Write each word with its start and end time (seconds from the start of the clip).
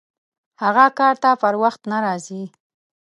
هغه 0.63 0.85
کار 0.99 1.15
ته 1.23 1.29
پر 1.41 1.53
وخت 1.63 1.81
نه 1.91 1.97
راځي! 2.05 2.43